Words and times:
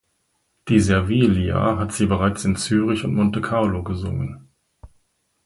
Die 0.67 0.79
Servilia 0.79 1.77
hat 1.77 1.93
sie 1.93 2.07
bereits 2.07 2.43
in 2.43 2.55
Zürich 2.55 3.03
und 3.05 3.13
Monte 3.13 3.39
Carlo 3.39 3.83
gesungen. 3.83 4.49